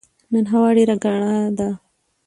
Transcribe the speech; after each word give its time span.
نن 0.31 0.45
هوا 0.51 0.67
ډيره 0.77 0.95
کړه 1.03 1.33
ده 1.57 1.69